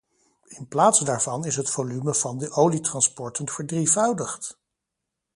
[0.47, 4.59] In plaats daarvan is het volume van de olietransporten verdrievoudigd.